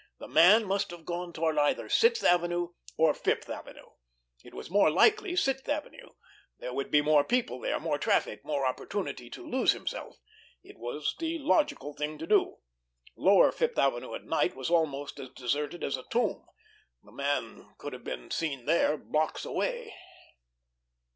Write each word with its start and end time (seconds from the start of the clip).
The 0.17 0.27
man 0.27 0.65
must 0.65 0.89
have 0.89 1.05
gone 1.05 1.31
toward 1.31 1.59
either 1.59 1.87
Sixth 1.87 2.23
Avenue 2.23 2.69
or 2.97 3.13
Fifth 3.13 3.47
Avenue. 3.51 3.85
It 4.43 4.55
was 4.55 4.67
more 4.71 4.89
likely 4.89 5.35
Sixth 5.35 5.69
Avenue; 5.69 6.09
there 6.57 6.73
would 6.73 6.89
be 6.89 7.03
more 7.03 7.23
people 7.23 7.59
there, 7.59 7.79
more 7.79 7.99
traffic, 7.99 8.43
more 8.43 8.65
opportunity 8.65 9.29
to 9.29 9.47
"lose 9.47 9.73
himself." 9.73 10.17
It 10.63 10.79
was 10.79 11.15
the 11.19 11.37
logical 11.37 11.93
thing 11.93 12.17
to 12.17 12.25
do. 12.25 12.57
Lower 13.15 13.51
Fifth 13.51 13.77
Avenue 13.77 14.15
at 14.15 14.23
night 14.23 14.55
was 14.55 14.71
almost 14.71 15.19
as 15.19 15.29
deserted 15.29 15.83
as 15.83 15.97
a 15.97 16.03
tomb; 16.09 16.47
the 17.03 17.11
man 17.11 17.75
could 17.77 17.93
have 17.93 18.03
been 18.03 18.31
seen 18.31 18.65
there 18.65 18.97
blocks 18.97 19.45
away. 19.45 19.93